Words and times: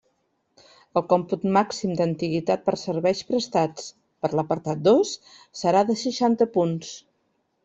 El 1.01 1.03
còmput 1.11 1.43
màxim 1.57 1.91
d'antiguitat 1.99 2.63
per 2.69 2.75
serveis 2.85 3.21
prestats 3.29 3.93
per 4.25 4.33
l'apartat 4.41 4.83
dos 4.89 5.13
serà 5.63 5.85
de 5.93 5.99
seixanta 6.07 6.51
punts. 6.59 6.97